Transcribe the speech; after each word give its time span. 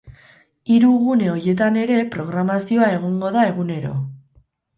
Hiru 0.75 0.93
gune 1.01 1.27
horietan 1.33 1.77
ere 1.81 1.99
programazioa 2.15 2.89
egongo 2.95 3.31
da 3.37 3.45
egunero. 3.53 3.95